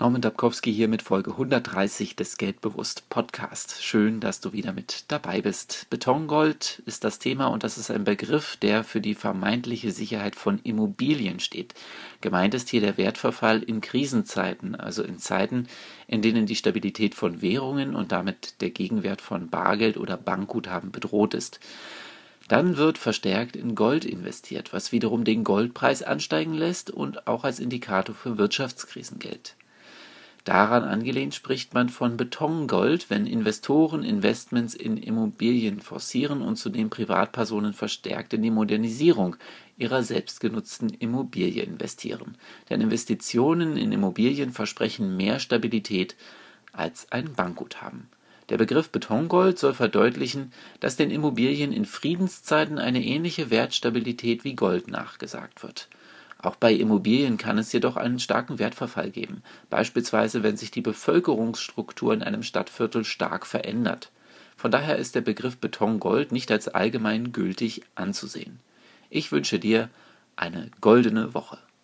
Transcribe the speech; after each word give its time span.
Norman 0.00 0.22
Dabkowski 0.22 0.72
hier 0.72 0.88
mit 0.88 1.02
Folge 1.02 1.32
130 1.32 2.16
des 2.16 2.38
Geldbewusst 2.38 3.10
Podcast. 3.10 3.84
Schön, 3.84 4.20
dass 4.20 4.40
du 4.40 4.54
wieder 4.54 4.72
mit 4.72 5.04
dabei 5.08 5.42
bist. 5.42 5.88
Betongold 5.90 6.82
ist 6.86 7.04
das 7.04 7.18
Thema 7.18 7.48
und 7.48 7.64
das 7.64 7.76
ist 7.76 7.90
ein 7.90 8.04
Begriff, 8.04 8.56
der 8.56 8.82
für 8.82 9.02
die 9.02 9.14
vermeintliche 9.14 9.92
Sicherheit 9.92 10.36
von 10.36 10.58
Immobilien 10.62 11.38
steht. 11.38 11.74
Gemeint 12.22 12.54
ist 12.54 12.70
hier 12.70 12.80
der 12.80 12.96
Wertverfall 12.96 13.62
in 13.62 13.82
Krisenzeiten, 13.82 14.74
also 14.74 15.02
in 15.02 15.18
Zeiten, 15.18 15.66
in 16.06 16.22
denen 16.22 16.46
die 16.46 16.56
Stabilität 16.56 17.14
von 17.14 17.42
Währungen 17.42 17.94
und 17.94 18.10
damit 18.10 18.62
der 18.62 18.70
Gegenwert 18.70 19.20
von 19.20 19.50
Bargeld 19.50 19.98
oder 19.98 20.16
Bankguthaben 20.16 20.92
bedroht 20.92 21.34
ist. 21.34 21.60
Dann 22.48 22.78
wird 22.78 22.96
verstärkt 22.96 23.54
in 23.54 23.74
Gold 23.74 24.06
investiert, 24.06 24.72
was 24.72 24.92
wiederum 24.92 25.24
den 25.24 25.44
Goldpreis 25.44 26.02
ansteigen 26.02 26.54
lässt 26.54 26.90
und 26.90 27.26
auch 27.26 27.44
als 27.44 27.60
Indikator 27.60 28.14
für 28.14 28.38
Wirtschaftskrisen 28.38 29.18
gilt. 29.18 29.56
Daran 30.44 30.84
angelehnt 30.84 31.34
spricht 31.34 31.74
man 31.74 31.90
von 31.90 32.16
Betongold, 32.16 33.10
wenn 33.10 33.26
Investoren 33.26 34.02
Investments 34.02 34.74
in 34.74 34.96
Immobilien 34.96 35.80
forcieren 35.80 36.40
und 36.40 36.56
zudem 36.56 36.88
Privatpersonen 36.88 37.74
verstärkt 37.74 38.32
in 38.32 38.42
die 38.42 38.50
Modernisierung 38.50 39.36
ihrer 39.76 40.02
selbstgenutzten 40.02 40.88
Immobilie 40.88 41.62
investieren. 41.62 42.36
Denn 42.70 42.80
Investitionen 42.80 43.76
in 43.76 43.92
Immobilien 43.92 44.52
versprechen 44.52 45.16
mehr 45.16 45.40
Stabilität 45.40 46.16
als 46.72 47.12
ein 47.12 47.34
Bankguthaben. 47.34 48.08
Der 48.48 48.56
Begriff 48.56 48.88
Betongold 48.88 49.58
soll 49.58 49.74
verdeutlichen, 49.74 50.52
dass 50.80 50.96
den 50.96 51.10
Immobilien 51.10 51.72
in 51.72 51.84
Friedenszeiten 51.84 52.78
eine 52.78 53.04
ähnliche 53.04 53.50
Wertstabilität 53.50 54.42
wie 54.44 54.54
Gold 54.54 54.88
nachgesagt 54.88 55.62
wird 55.62 55.88
auch 56.42 56.56
bei 56.56 56.72
Immobilien 56.72 57.36
kann 57.36 57.58
es 57.58 57.72
jedoch 57.72 57.96
einen 57.96 58.18
starken 58.18 58.58
Wertverfall 58.58 59.10
geben, 59.10 59.42
beispielsweise 59.68 60.42
wenn 60.42 60.56
sich 60.56 60.70
die 60.70 60.80
Bevölkerungsstruktur 60.80 62.14
in 62.14 62.22
einem 62.22 62.42
Stadtviertel 62.42 63.04
stark 63.04 63.46
verändert. 63.46 64.10
Von 64.56 64.70
daher 64.70 64.96
ist 64.96 65.14
der 65.14 65.22
Begriff 65.22 65.56
Betongold 65.56 66.32
nicht 66.32 66.50
als 66.50 66.68
allgemein 66.68 67.32
gültig 67.32 67.82
anzusehen. 67.94 68.60
Ich 69.08 69.32
wünsche 69.32 69.58
dir 69.58 69.88
eine 70.36 70.70
goldene 70.80 71.34
Woche 71.34 71.58